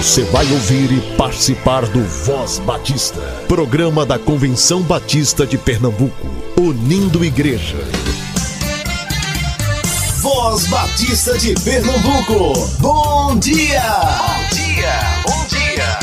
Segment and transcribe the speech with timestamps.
[0.00, 6.26] Você vai ouvir e participar do Voz Batista, programa da Convenção Batista de Pernambuco,
[6.58, 7.76] unindo igreja.
[10.22, 13.82] Voz Batista de Pernambuco, bom dia!
[14.16, 15.98] Bom dia, bom dia!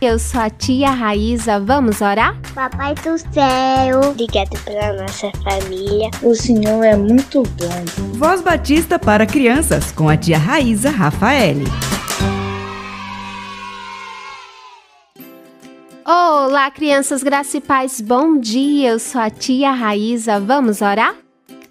[0.00, 2.40] Eu sou a tia Raíza, vamos orar?
[2.54, 6.08] Papai do céu, obrigado pela nossa família.
[6.22, 8.14] O Senhor é muito bom.
[8.14, 11.64] Voz Batista para crianças com a tia Raíza Rafaele.
[16.06, 18.90] Olá, crianças graça e paz, bom dia.
[18.90, 21.16] Eu sou a tia Raíza, vamos orar?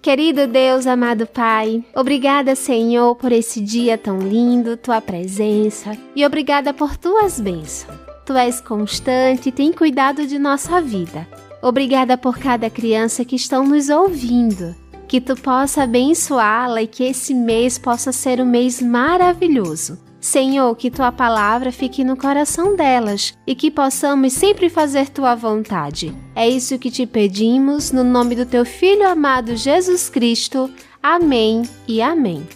[0.02, 6.74] Querido Deus, amado Pai, obrigada, Senhor, por esse dia tão lindo, tua presença e obrigada
[6.74, 8.07] por tuas bênçãos.
[8.28, 11.26] Tu és constante e tem cuidado de nossa vida.
[11.62, 14.76] Obrigada por cada criança que estão nos ouvindo.
[15.08, 19.98] Que tu possa abençoá-la e que esse mês possa ser um mês maravilhoso.
[20.20, 26.14] Senhor, que tua palavra fique no coração delas e que possamos sempre fazer tua vontade.
[26.36, 30.70] É isso que te pedimos, no nome do teu Filho amado Jesus Cristo.
[31.02, 32.46] Amém e amém.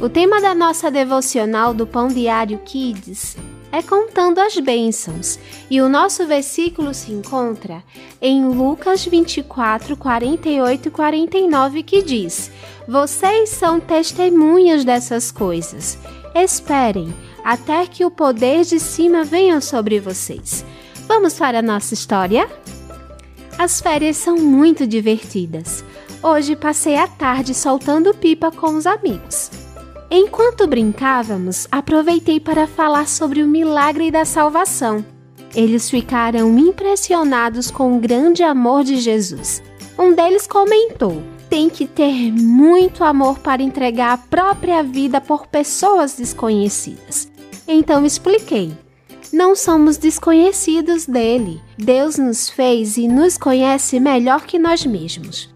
[0.00, 3.36] O tema da nossa devocional do Pão Diário Kids
[3.72, 5.38] é contando as bênçãos,
[5.70, 7.82] e o nosso versículo se encontra
[8.20, 12.50] em Lucas 24, 48 e 49, que diz:
[12.86, 15.98] Vocês são testemunhas dessas coisas.
[16.34, 17.12] Esperem
[17.44, 20.64] até que o poder de cima venha sobre vocês.
[21.06, 22.48] Vamos para a nossa história?
[23.58, 25.84] As férias são muito divertidas.
[26.22, 29.59] Hoje passei a tarde soltando pipa com os amigos.
[30.12, 35.04] Enquanto brincávamos, aproveitei para falar sobre o milagre da salvação.
[35.54, 39.62] Eles ficaram impressionados com o grande amor de Jesus.
[39.96, 46.14] Um deles comentou: tem que ter muito amor para entregar a própria vida por pessoas
[46.14, 47.30] desconhecidas.
[47.68, 48.72] Então expliquei:
[49.32, 51.60] não somos desconhecidos dele.
[51.78, 55.49] Deus nos fez e nos conhece melhor que nós mesmos.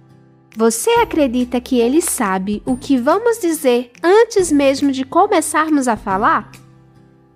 [0.57, 6.49] Você acredita que ele sabe o que vamos dizer antes mesmo de começarmos a falar?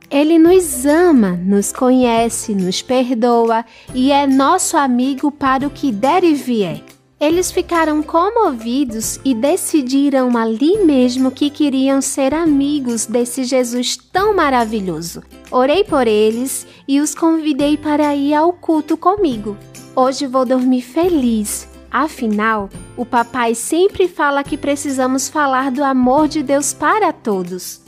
[0.09, 6.23] Ele nos ama, nos conhece, nos perdoa e é nosso amigo para o que der
[6.23, 6.81] e vier.
[7.21, 15.25] Eles ficaram comovidos e decidiram ali mesmo que queriam ser amigos desse Jesus tão maravilhoso.
[15.51, 19.57] Orei por eles e os convidei para ir ao culto comigo.
[19.97, 26.43] Hoje vou dormir feliz, Afinal, o papai sempre fala que precisamos falar do amor de
[26.43, 27.82] Deus para todos.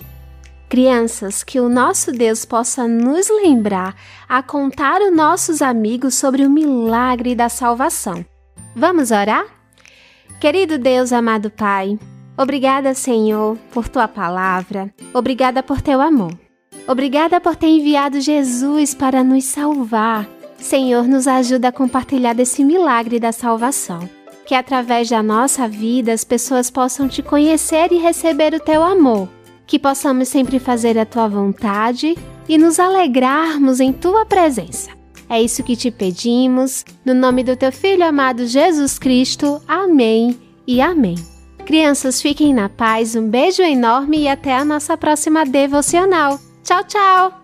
[0.69, 3.95] Crianças, que o nosso Deus possa nos lembrar
[4.29, 8.25] a contar aos nossos amigos sobre o milagre da salvação.
[8.75, 9.45] Vamos orar?
[10.41, 11.99] Querido Deus, amado Pai,
[12.39, 16.33] obrigada, Senhor, por tua palavra, obrigada por teu amor.
[16.87, 20.27] Obrigada por ter enviado Jesus para nos salvar
[20.61, 24.09] Senhor, nos ajuda a compartilhar desse milagre da salvação.
[24.47, 29.29] Que através da nossa vida as pessoas possam te conhecer e receber o teu amor.
[29.67, 32.17] Que possamos sempre fazer a tua vontade
[32.49, 34.91] e nos alegrarmos em tua presença.
[35.29, 39.63] É isso que te pedimos, no nome do teu Filho amado Jesus Cristo.
[39.69, 41.15] Amém e amém.
[41.65, 46.41] Crianças, fiquem na paz, um beijo enorme e até a nossa próxima devocional.
[46.65, 47.40] Tchau, tchau!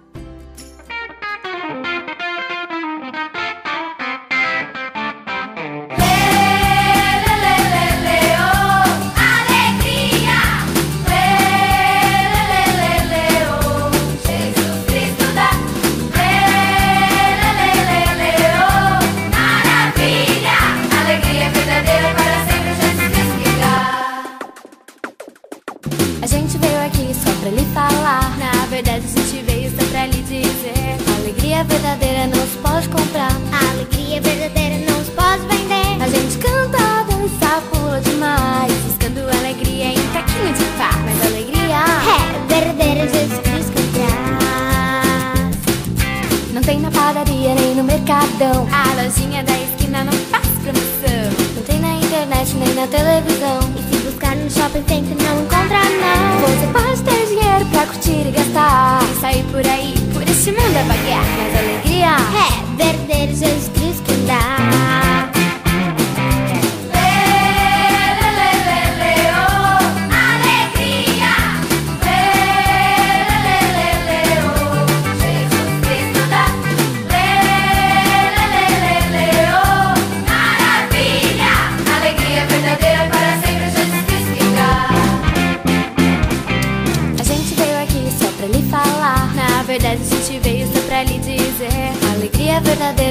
[46.66, 48.66] tem na padaria nem no mercadão.
[48.72, 51.54] A lojinha da esquina não faz promoção.
[51.54, 53.60] Não tem na internet nem na televisão.
[53.76, 56.40] E se buscar no shopping center não encontra não.
[56.40, 59.00] Você pode ter dinheiro pra curtir e gastar.
[59.04, 61.24] E sair por aí por este mundo é baguear.
[61.38, 64.85] Mas alegria é verdadeiro Jesus Cristo que dá.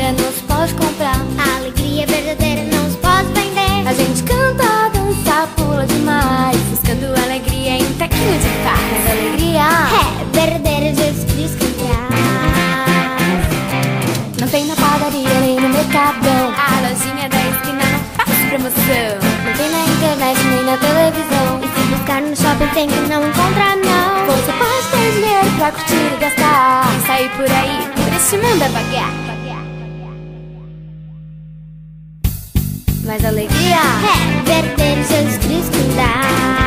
[0.05, 1.15] Verdadeira nos pode comprar.
[1.37, 3.87] A alegria verdadeira não se pode vender.
[3.87, 6.57] A gente canta, dança, pula demais.
[6.69, 8.79] Buscando alegria em tequinho de paz.
[8.91, 12.05] Mas alegria É verdadeiro Jesus Cristo quem traz.
[14.39, 16.53] não tem na padaria nem no mercadão.
[16.53, 19.17] A lojinha da esquina não faz promoção.
[19.45, 21.61] Não tem na internet nem na televisão.
[21.63, 24.25] E se buscar no shopping tem que não encontrar não.
[24.27, 26.93] Você pode ter dinheiro pra curtir e gastar.
[26.95, 29.34] E sair por aí, por este mundo a vagar.
[33.05, 36.64] Mas alegria É verdadeiro Jesus Cristo dá.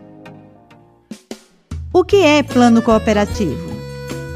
[1.95, 3.73] O que é plano cooperativo?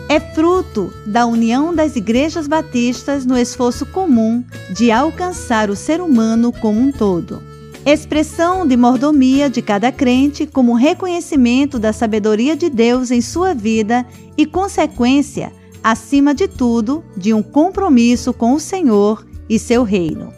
[0.08, 6.52] É fruto da união das igrejas batistas no esforço comum de alcançar o ser humano
[6.52, 7.42] como um todo.
[7.86, 14.04] Expressão de mordomia de cada crente como reconhecimento da sabedoria de Deus em sua vida
[14.36, 15.52] e consequência,
[15.84, 20.32] acima de tudo, de um compromisso com o Senhor e seu reino.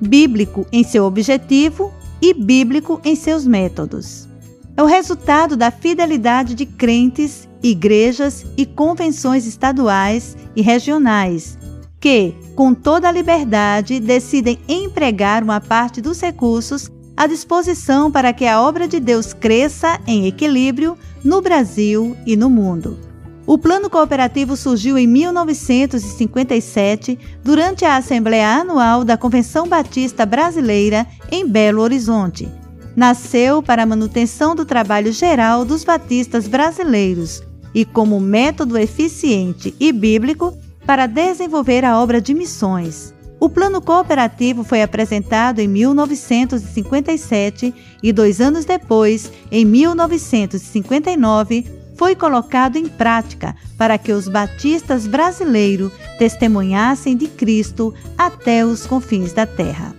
[0.00, 4.26] Bíblico em seu objetivo e bíblico em seus métodos
[4.74, 11.58] é o resultado da fidelidade de crentes, igrejas e convenções estaduais e regionais,
[12.00, 18.46] que, com toda a liberdade, decidem empregar uma parte dos recursos à disposição para que
[18.46, 22.98] a obra de Deus cresça em equilíbrio no Brasil e no mundo.
[23.46, 31.46] O plano cooperativo surgiu em 1957, durante a Assembleia Anual da Convenção Batista Brasileira em
[31.46, 32.48] Belo Horizonte
[32.96, 37.42] nasceu para a manutenção do trabalho geral dos batistas brasileiros
[37.74, 43.12] e como método eficiente e bíblico para desenvolver a obra de missões.
[43.38, 51.66] O plano cooperativo foi apresentado em 1957 e dois anos depois, em 1959,
[51.96, 59.32] foi colocado em prática para que os batistas brasileiros testemunhassem de Cristo até os confins
[59.32, 59.94] da terra.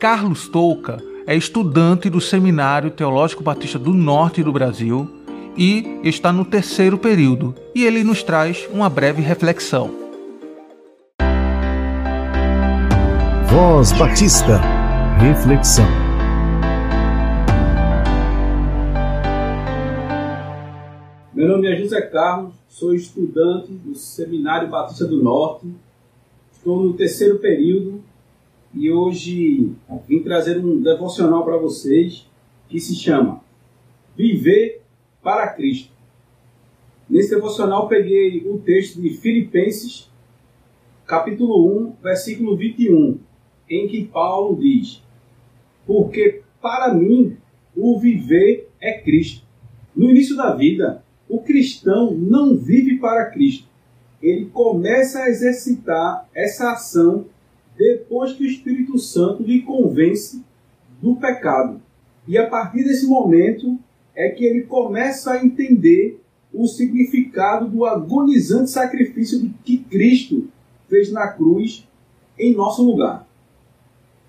[0.00, 5.17] Carlos Touca é estudante do Seminário Teológico Batista do Norte do Brasil
[5.58, 9.90] e está no terceiro período, e ele nos traz uma breve reflexão.
[13.50, 14.60] Voz Batista.
[15.20, 15.84] Reflexão.
[21.34, 25.66] Meu nome é José Carlos, sou estudante do Seminário Batista do Norte,
[26.52, 28.00] estou no terceiro período
[28.72, 29.72] e hoje
[30.06, 32.24] vim trazer um devocional para vocês
[32.68, 33.40] que se chama
[34.16, 34.82] Viver
[35.28, 35.92] para Cristo.
[37.06, 40.10] Nesse devocional peguei o texto de Filipenses,
[41.04, 43.18] capítulo 1, versículo 21,
[43.68, 45.02] em que Paulo diz:
[45.86, 47.36] Porque para mim
[47.76, 49.44] o viver é Cristo.
[49.94, 53.68] No início da vida, o cristão não vive para Cristo.
[54.22, 57.26] Ele começa a exercitar essa ação
[57.76, 60.42] depois que o Espírito Santo lhe convence
[61.02, 61.82] do pecado.
[62.26, 63.78] E a partir desse momento
[64.18, 66.20] é que ele começa a entender
[66.52, 70.48] o significado do agonizante sacrifício que Cristo
[70.88, 71.86] fez na cruz
[72.36, 73.28] em nosso lugar.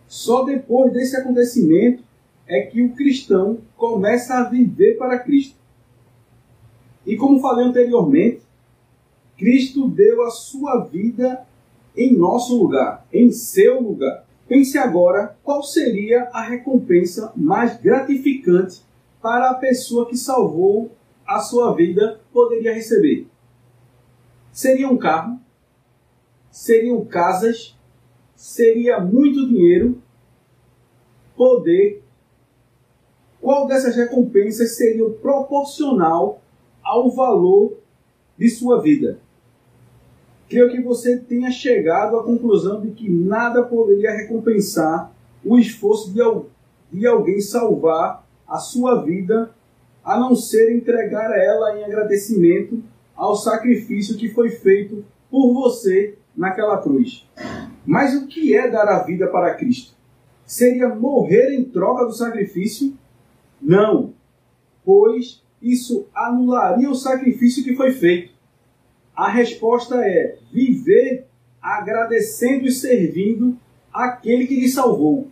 [0.08, 2.03] Só depois desse acontecimento
[2.46, 5.55] é que o cristão começa a viver para Cristo.
[7.03, 8.41] E como falei anteriormente,
[9.39, 11.48] Cristo deu a sua vida
[11.98, 14.24] em nosso lugar, em seu lugar.
[14.48, 18.88] Pense agora qual seria a recompensa mais gratificante
[19.22, 20.92] para a pessoa que salvou
[21.26, 23.28] a sua vida poderia receber.
[24.52, 25.40] Seria um carro?
[26.50, 27.78] Seriam casas?
[28.36, 30.02] Seria muito dinheiro?
[31.36, 32.04] Poder?
[33.40, 36.42] Qual dessas recompensas seria proporcional
[36.84, 37.78] ao valor
[38.38, 39.20] de sua vida?
[40.50, 45.14] Creio que você tenha chegado à conclusão de que nada poderia recompensar
[45.46, 46.22] o esforço de,
[46.92, 49.51] de alguém salvar a sua vida,
[50.03, 52.84] a não ser entregar ela em agradecimento
[53.15, 57.27] ao sacrifício que foi feito por você naquela cruz.
[57.86, 59.94] Mas o que é dar a vida para Cristo?
[60.46, 62.98] Seria morrer em troca do sacrifício?
[63.62, 64.13] Não,
[64.84, 68.34] pois isso anularia o sacrifício que foi feito.
[69.15, 71.27] A resposta é viver
[71.62, 73.58] agradecendo e servindo
[73.94, 75.27] aquele que lhe salvou.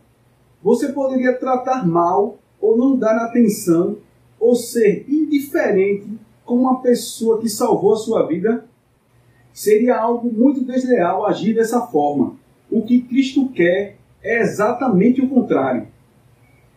[0.61, 3.97] Você poderia tratar mal ou não dar atenção
[4.39, 6.07] ou ser indiferente
[6.45, 8.65] com uma pessoa que salvou a sua vida?
[9.53, 12.35] Seria algo muito desleal agir dessa forma.
[12.69, 15.87] O que Cristo quer é exatamente o contrário.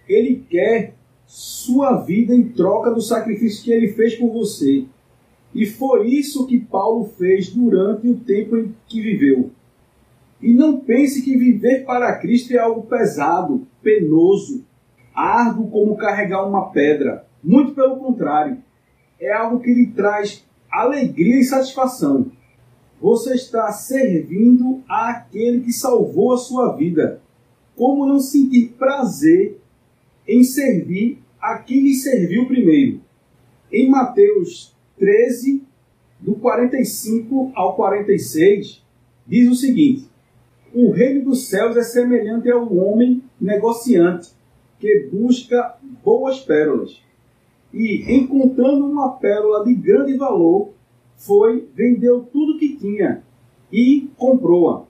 [0.08, 0.94] Ele quer
[1.26, 4.84] sua vida em troca do sacrifício que ele fez por você.
[5.54, 9.50] E foi isso que Paulo fez durante o tempo em que viveu.
[10.40, 14.64] E não pense que viver para Cristo é algo pesado, penoso,
[15.20, 17.26] árduo como carregar uma pedra.
[17.42, 18.58] Muito pelo contrário,
[19.20, 22.30] é algo que lhe traz alegria e satisfação.
[23.00, 27.20] Você está servindo àquele que salvou a sua vida.
[27.76, 29.58] Como não sentir prazer
[30.28, 33.00] em servir a quem lhe serviu primeiro?
[33.72, 35.62] Em Mateus 13,
[36.18, 38.84] do 45 ao 46,
[39.26, 40.06] diz o seguinte:
[40.74, 44.32] O reino dos céus é semelhante ao homem negociante
[44.80, 47.00] que busca boas pérolas.
[47.72, 50.70] E, encontrando uma pérola de grande valor,
[51.16, 53.22] foi, vendeu tudo que tinha
[53.70, 54.84] e comprou-a.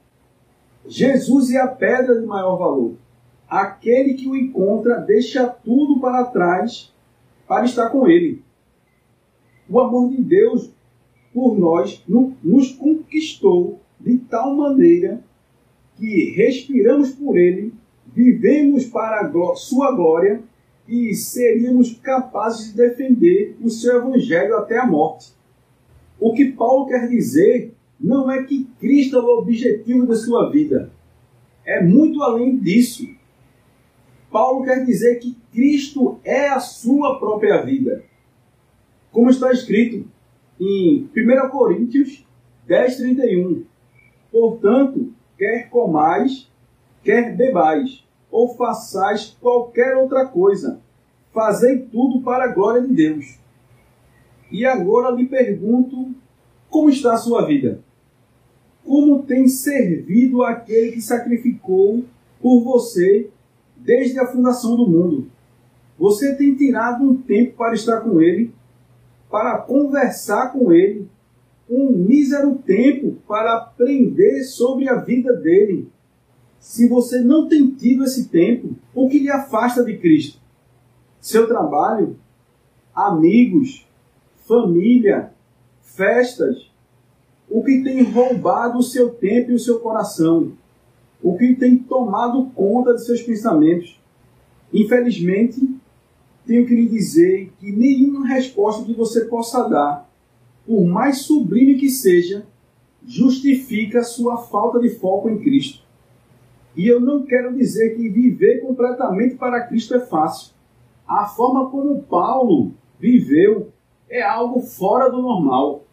[0.87, 2.95] Jesus é a pedra de maior valor.
[3.49, 6.95] Aquele que o encontra deixa tudo para trás
[7.47, 8.43] para estar com ele.
[9.69, 10.71] O amor de Deus
[11.35, 15.23] por nós nos conquistou de tal maneira
[15.97, 17.75] que respiramos por ele
[18.15, 20.43] vivemos para a sua glória
[20.89, 25.33] e seríamos capazes de defender o seu evangelho até a morte.
[26.19, 30.91] O que Paulo quer dizer não é que Cristo é o objetivo da sua vida.
[31.65, 33.07] É muito além disso.
[34.31, 38.05] Paulo quer dizer que Cristo é a sua própria vida.
[39.13, 40.09] Como está escrito
[40.59, 42.25] em 1 Coríntios
[42.67, 43.65] 10, 31.
[44.31, 46.50] Portanto, quer comais,
[47.03, 50.81] quer bebais, ou façais qualquer outra coisa,
[51.33, 53.39] fazei tudo para a glória de Deus.
[54.51, 56.15] E agora lhe pergunto:
[56.69, 57.81] como está a sua vida?
[58.85, 62.05] Como tem servido aquele que sacrificou
[62.41, 63.29] por você
[63.77, 65.31] desde a fundação do mundo?
[65.99, 68.53] Você tem tirado um tempo para estar com ele,
[69.31, 71.07] para conversar com ele,
[71.69, 75.89] um mísero tempo para aprender sobre a vida dele,
[76.61, 80.39] se você não tem tido esse tempo, o que lhe afasta de Cristo?
[81.19, 82.17] Seu trabalho,
[82.95, 83.87] amigos,
[84.47, 85.33] família,
[85.81, 86.71] festas,
[87.49, 90.53] o que tem roubado o seu tempo e o seu coração,
[91.23, 93.99] o que tem tomado conta de seus pensamentos.
[94.73, 95.67] Infelizmente,
[96.47, 100.09] tenho que lhe dizer que nenhuma resposta que você possa dar,
[100.67, 102.47] por mais sublime que seja,
[103.07, 105.90] justifica sua falta de foco em Cristo.
[106.77, 110.53] E eu não quero dizer que viver completamente para Cristo é fácil.
[111.07, 113.73] A forma como Paulo viveu
[114.09, 115.85] é algo fora do normal,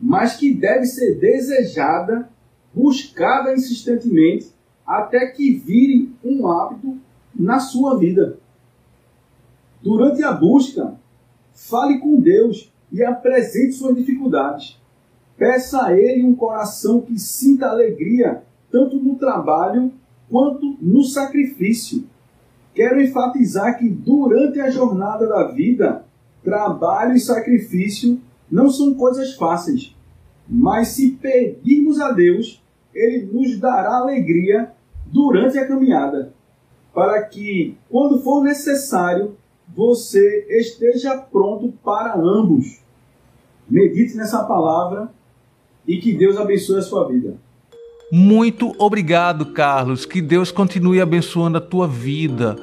[0.00, 2.28] mas que deve ser desejada,
[2.74, 4.52] buscada insistentemente,
[4.86, 6.98] até que vire um hábito
[7.34, 8.38] na sua vida.
[9.80, 10.94] Durante a busca,
[11.52, 14.80] fale com Deus e apresente suas dificuldades.
[15.36, 18.42] Peça a Ele um coração que sinta alegria
[18.74, 19.92] tanto no trabalho
[20.28, 22.08] quanto no sacrifício.
[22.74, 26.04] Quero enfatizar que durante a jornada da vida,
[26.42, 29.94] trabalho e sacrifício não são coisas fáceis,
[30.48, 32.60] mas se pedirmos a Deus,
[32.92, 34.72] Ele nos dará alegria
[35.06, 36.34] durante a caminhada,
[36.92, 39.36] para que, quando for necessário,
[39.68, 42.82] você esteja pronto para ambos.
[43.70, 45.12] Medite nessa palavra
[45.86, 47.43] e que Deus abençoe a sua vida.
[48.16, 50.06] Muito obrigado, Carlos.
[50.06, 52.56] Que Deus continue abençoando a tua vida.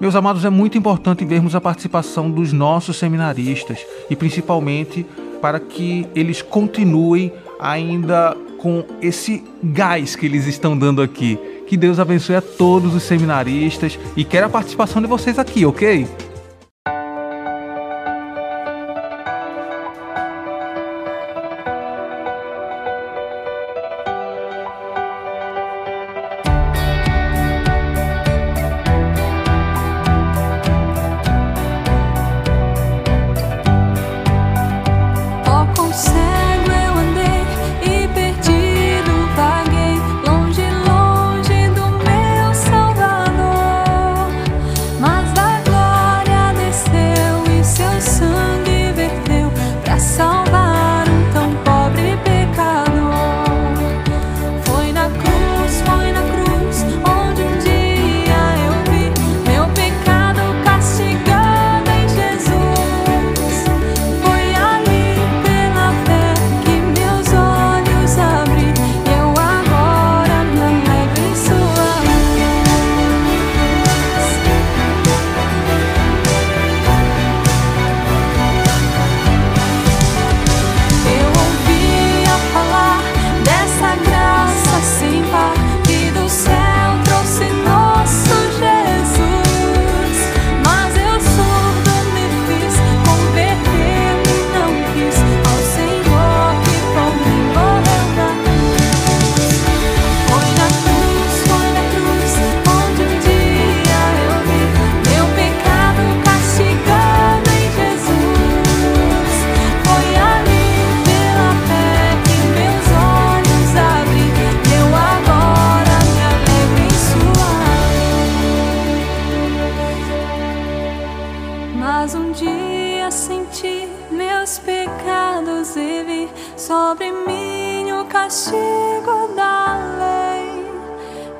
[0.00, 3.78] Meus amados, é muito importante vermos a participação dos nossos seminaristas
[4.10, 5.06] e principalmente
[5.40, 11.38] para que eles continuem ainda com esse gás que eles estão dando aqui.
[11.68, 16.04] Que Deus abençoe a todos os seminaristas e quero a participação de vocês aqui, ok?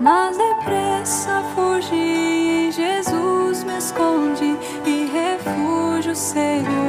[0.05, 6.84] Mas depressa fugi, Jesus me esconde e refúgio, Senhor.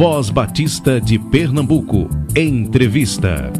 [0.00, 2.08] Voz Batista de Pernambuco.
[2.34, 3.52] Entrevista.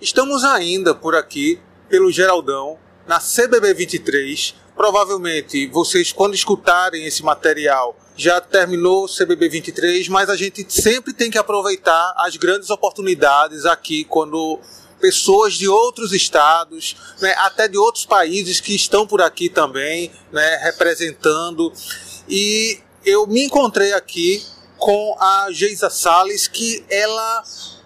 [0.00, 4.54] Estamos ainda por aqui, pelo Geraldão, na CBB 23.
[4.76, 11.12] Provavelmente vocês, quando escutarem esse material, já terminou o CBB 23, mas a gente sempre
[11.12, 14.60] tem que aproveitar as grandes oportunidades aqui quando
[15.00, 20.58] pessoas de outros estados, né, até de outros países que estão por aqui também, né,
[20.62, 21.72] representando.
[22.28, 24.42] E eu me encontrei aqui
[24.78, 27.42] com a Geisa Salles, que ela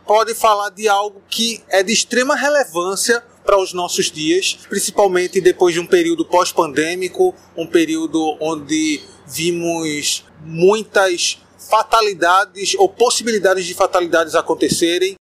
[0.07, 5.75] pode falar de algo que é de extrema relevância para os nossos dias, principalmente depois
[5.75, 11.39] de um período pós-pandêmico, um período onde vimos muitas
[11.71, 15.15] fatalidades ou possibilidades de fatalidades acontecerem.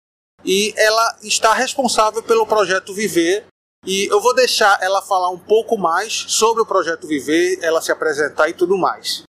[0.44, 3.46] E ela está responsável pelo projeto Viver.
[3.86, 7.92] E eu vou deixar ela falar um pouco mais sobre o projeto Viver, ela se
[7.92, 9.24] apresentar e tudo mais.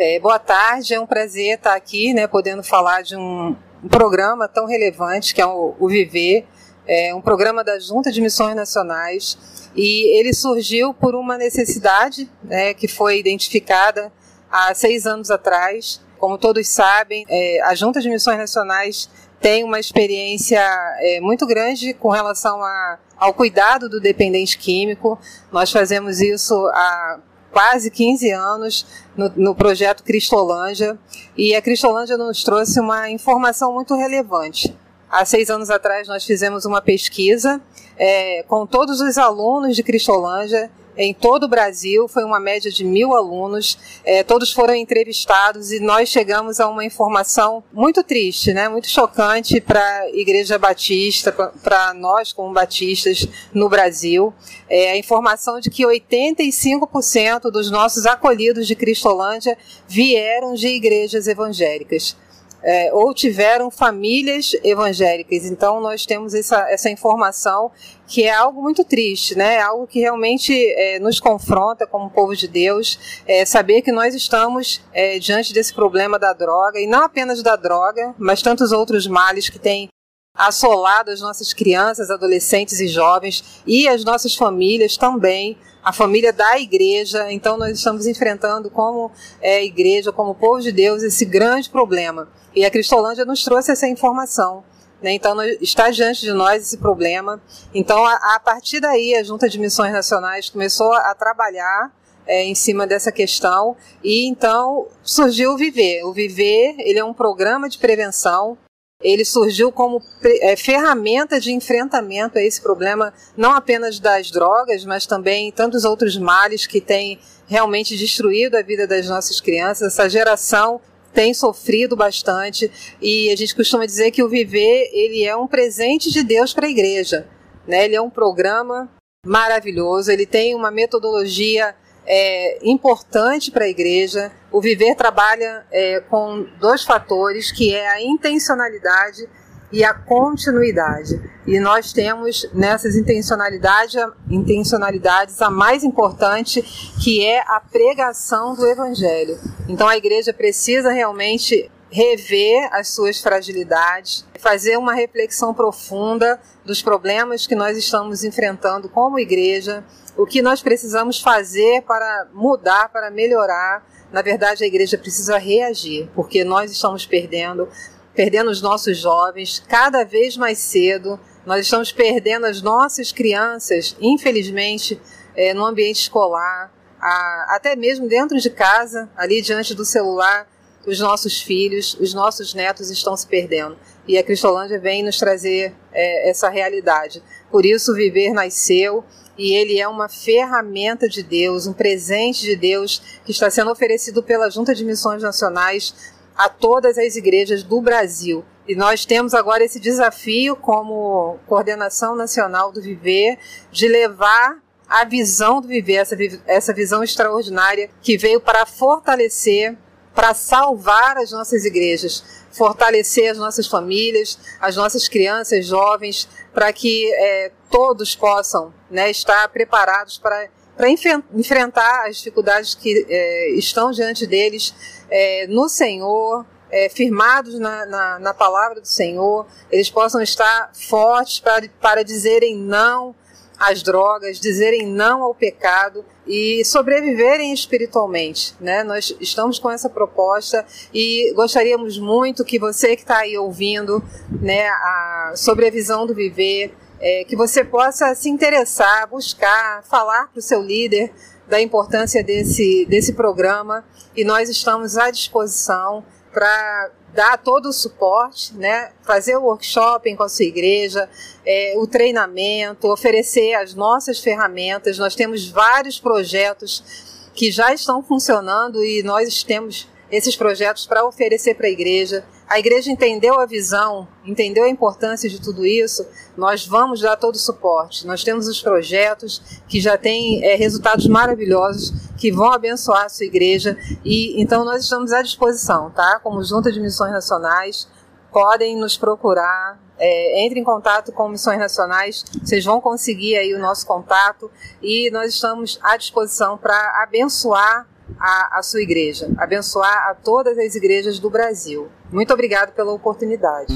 [0.00, 4.46] É, boa tarde, é um prazer estar aqui, né, podendo falar de um, um programa
[4.46, 6.46] tão relevante que é o, o Viver,
[6.86, 9.36] é um programa da Junta de Missões Nacionais
[9.74, 14.12] e ele surgiu por uma necessidade né, que foi identificada
[14.48, 16.00] há seis anos atrás.
[16.16, 20.62] Como todos sabem, é, a Junta de Missões Nacionais tem uma experiência
[21.00, 25.18] é, muito grande com relação a, ao cuidado do dependente químico.
[25.50, 27.18] Nós fazemos isso há
[27.52, 30.98] quase 15 anos no, no projeto Cristolândia
[31.36, 34.76] e a Cristolândia nos trouxe uma informação muito relevante.
[35.10, 37.60] Há seis anos atrás nós fizemos uma pesquisa
[37.96, 42.84] é, com todos os alunos de Cristolândia em todo o Brasil, foi uma média de
[42.84, 48.68] mil alunos, é, todos foram entrevistados e nós chegamos a uma informação muito triste, né,
[48.68, 54.34] muito chocante para a Igreja Batista, para nós como batistas no Brasil,
[54.68, 59.56] é, a informação de que 85% dos nossos acolhidos de Cristolândia
[59.86, 62.16] vieram de igrejas evangélicas
[62.62, 65.44] é, ou tiveram famílias evangélicas.
[65.44, 67.70] Então nós temos essa, essa informação
[68.06, 69.56] que é algo muito triste, né?
[69.56, 74.14] É algo que realmente é, nos confronta como povo de Deus, é, saber que nós
[74.14, 79.06] estamos é, diante desse problema da droga e não apenas da droga, mas tantos outros
[79.06, 79.88] males que têm
[80.34, 86.58] assolado as nossas crianças, adolescentes e jovens e as nossas famílias também a família da
[86.58, 87.32] igreja.
[87.32, 92.28] Então, nós estamos enfrentando, como é, igreja, como povo de Deus, esse grande problema.
[92.54, 94.62] E a Cristolândia nos trouxe essa informação.
[95.00, 95.12] Né?
[95.14, 97.40] Então, está diante de nós esse problema.
[97.72, 101.90] Então, a, a, partir daí, a Junta de Missões Nacionais começou a trabalhar
[102.26, 103.74] é, em cima dessa questão
[104.04, 106.04] e então surgiu o Viver.
[106.04, 108.58] O Viver ele é um programa de prevenção
[109.02, 115.06] ele surgiu como é, ferramenta de enfrentamento a esse problema, não apenas das drogas, mas
[115.06, 119.92] também tantos outros males que têm realmente destruído a vida das nossas crianças.
[119.92, 120.80] Essa geração
[121.14, 126.10] tem sofrido bastante e a gente costuma dizer que o Viver ele é um presente
[126.10, 127.26] de Deus para a igreja.
[127.68, 127.84] Né?
[127.84, 128.90] Ele é um programa
[129.24, 131.74] maravilhoso, ele tem uma metodologia
[132.08, 134.32] é, importante para a igreja.
[134.50, 139.28] O Viver trabalha é, com dois fatores, que é a intencionalidade
[139.70, 141.20] e a continuidade.
[141.46, 143.94] E nós temos nessas intencionalidades,
[144.30, 146.62] intencionalidades a mais importante,
[147.02, 149.38] que é a pregação do Evangelho.
[149.68, 157.46] Então a igreja precisa realmente rever as suas fragilidades, fazer uma reflexão profunda dos problemas
[157.46, 159.84] que nós estamos enfrentando como igreja,
[160.16, 163.86] o que nós precisamos fazer para mudar, para melhorar.
[164.12, 167.68] Na verdade, a igreja precisa reagir, porque nós estamos perdendo,
[168.14, 171.18] perdendo os nossos jovens cada vez mais cedo.
[171.46, 175.00] Nós estamos perdendo as nossas crianças, infelizmente,
[175.34, 180.48] é, no ambiente escolar, a, até mesmo dentro de casa, ali diante do celular,
[180.88, 183.76] os nossos filhos, os nossos netos estão se perdendo.
[184.06, 187.22] E a Cristolândia vem nos trazer é, essa realidade.
[187.50, 189.04] Por isso, Viver nasceu
[189.36, 194.22] e ele é uma ferramenta de Deus, um presente de Deus que está sendo oferecido
[194.22, 195.94] pela Junta de Missões Nacionais
[196.36, 198.44] a todas as igrejas do Brasil.
[198.66, 203.38] E nós temos agora esse desafio, como coordenação nacional do Viver,
[203.70, 209.76] de levar a visão do Viver, essa, essa visão extraordinária que veio para fortalecer,
[210.14, 217.12] para salvar as nossas igrejas, fortalecer as nossas famílias, as nossas crianças, jovens, para que
[217.14, 224.26] é, todos possam né, estar preparados para, para enfrentar as dificuldades que é, estão diante
[224.26, 224.74] deles
[225.10, 231.40] é, no Senhor, é, firmados na, na, na, palavra do Senhor, eles possam estar fortes
[231.40, 233.14] para, para dizerem não
[233.58, 238.54] às drogas, dizerem não ao pecado e sobreviverem espiritualmente.
[238.60, 238.84] Né?
[238.84, 244.02] Nós estamos com essa proposta e gostaríamos muito que você que está aí ouvindo
[244.40, 250.28] né, a, sobre a visão do viver, é, que você possa se interessar, buscar, falar
[250.28, 251.12] para o seu líder
[251.48, 258.54] da importância desse, desse programa e nós estamos à disposição para dar todo o suporte,
[258.54, 258.92] né?
[259.02, 261.10] fazer o workshop com a sua igreja,
[261.44, 264.98] é, o treinamento, oferecer as nossas ferramentas.
[264.98, 271.54] Nós temos vários projetos que já estão funcionando e nós temos esses projetos para oferecer
[271.54, 272.24] para a igreja.
[272.48, 277.34] A igreja entendeu a visão, entendeu a importância de tudo isso, nós vamos dar todo
[277.34, 278.06] o suporte.
[278.06, 283.26] Nós temos os projetos que já têm é, resultados maravilhosos, que vão abençoar a sua
[283.26, 286.18] igreja, e então nós estamos à disposição, tá?
[286.22, 287.86] Como Junta de Missões Nacionais,
[288.32, 293.58] podem nos procurar, é, entre em contato com Missões Nacionais, vocês vão conseguir aí o
[293.58, 294.50] nosso contato,
[294.82, 297.86] e nós estamos à disposição para abençoar
[298.18, 301.88] a, a sua igreja, abençoar a todas as igrejas do Brasil.
[302.10, 303.74] Muito obrigado pela oportunidade.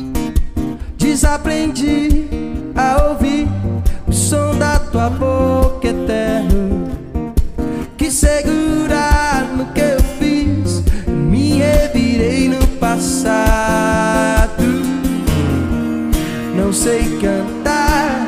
[0.97, 2.29] Desaprendi
[2.75, 3.47] a ouvir
[4.09, 6.93] o som da tua boca eterno
[8.03, 14.65] que segurar no que eu fiz, me revirei no passado.
[16.57, 18.27] Não sei cantar,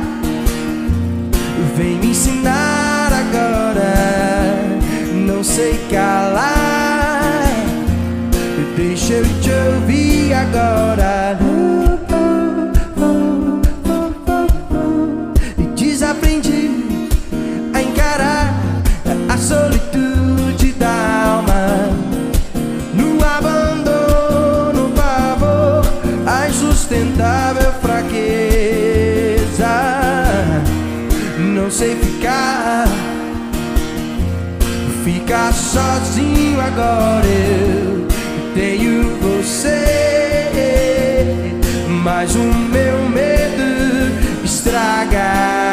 [1.77, 2.93] vem me ensinar
[5.44, 7.44] sei calar,
[8.76, 11.38] deixa eu te ouvir agora.
[35.35, 37.27] Ficar sozinho agora.
[37.27, 38.07] Eu
[38.55, 39.85] tenho você,
[42.05, 45.63] mas o meu medo estragar.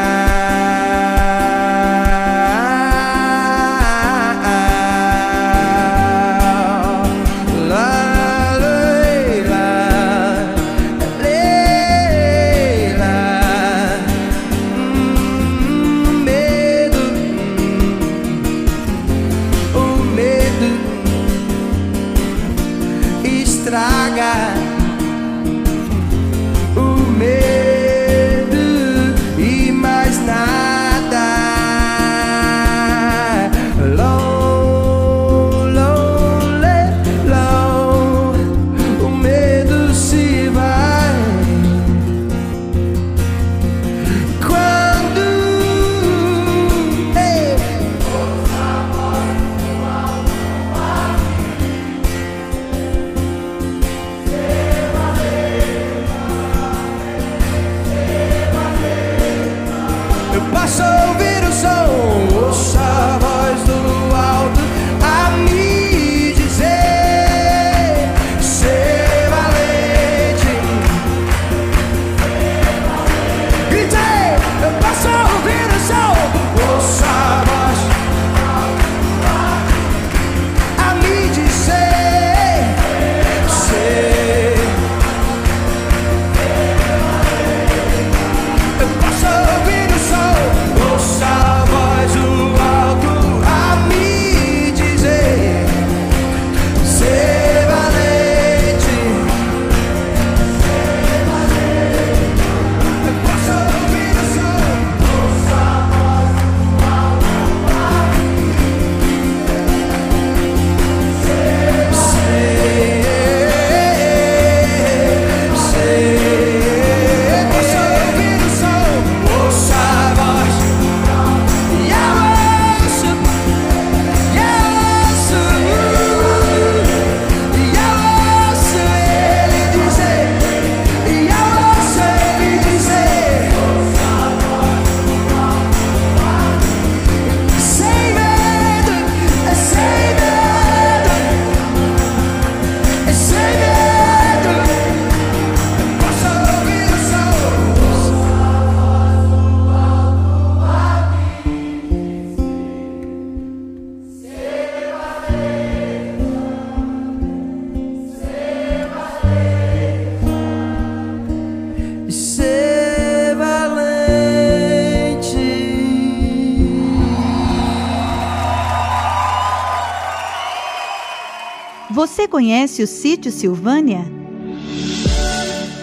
[172.32, 174.06] Conhece o sítio Silvânia?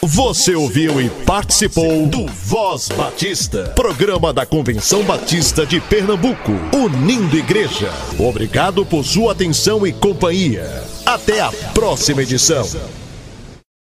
[0.01, 7.91] Você ouviu e participou do Voz Batista, programa da Convenção Batista de Pernambuco, unindo igreja.
[8.17, 10.83] Obrigado por sua atenção e companhia.
[11.05, 12.65] Até a próxima edição.